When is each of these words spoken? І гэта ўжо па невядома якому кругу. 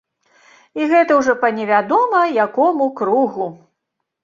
І 0.79 0.87
гэта 0.93 1.17
ўжо 1.19 1.35
па 1.43 1.51
невядома 1.59 2.23
якому 2.47 2.91
кругу. 3.03 3.47